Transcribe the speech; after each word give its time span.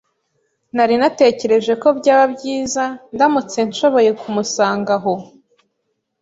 Nari 0.75 0.95
natekereje 1.01 1.73
ko 1.81 1.87
byaba 1.99 2.25
byiza 2.35 2.83
ndamutse 3.13 3.57
nshoboye 3.69 4.09
kumusanga 4.19 4.91
aho. 4.97 5.13